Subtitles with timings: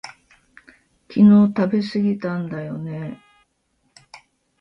[1.11, 3.19] 昨日食べすぎたんだよね